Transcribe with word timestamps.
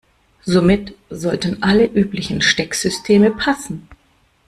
Somit 0.43 0.95
sollten 1.11 1.61
alle 1.61 1.85
üblichen 1.85 2.41
Stecksysteme 2.41 3.29
passen. 3.29 3.87